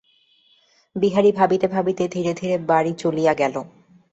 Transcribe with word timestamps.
বিহারী 0.95 1.31
ভাবিতে 1.31 1.67
ভাবিতে 1.67 2.03
ধীরে 2.07 2.31
ধীরে 2.33 2.55
বাড়ি 2.69 2.91
চলিয়া 3.01 3.33
গেল। 3.33 3.55